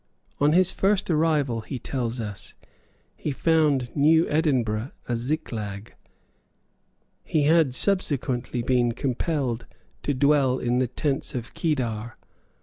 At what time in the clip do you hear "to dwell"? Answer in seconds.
10.01-10.57